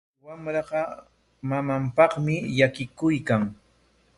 [0.21, 0.81] Chay wamraqa
[1.49, 3.43] mamanpaqmi llakikuykan.